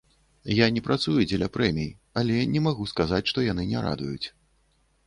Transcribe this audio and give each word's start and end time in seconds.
Я 0.59 0.67
не 0.77 0.81
працую 0.87 1.13
дзеля 1.25 1.49
прэмій, 1.57 1.93
але 2.23 2.41
не 2.55 2.65
магу 2.69 2.89
сказаць, 2.95 3.25
што 3.35 3.49
яны 3.51 3.71
не 3.77 3.87
радуюць. 3.89 4.27